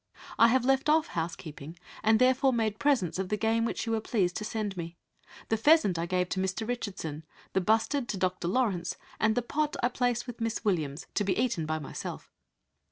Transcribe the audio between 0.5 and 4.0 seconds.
left off housekeeping, and therefore made presents of the game which you